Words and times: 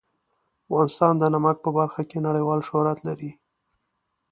افغانستان 0.65 1.13
د 1.17 1.23
نمک 1.33 1.57
په 1.65 1.69
برخه 1.77 2.01
کې 2.09 2.17
نړیوال 2.27 2.59
شهرت 2.67 2.99
لري. 3.07 3.31